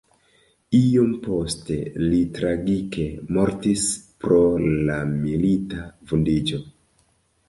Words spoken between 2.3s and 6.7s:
tragike mortis pro la milita vundiĝo.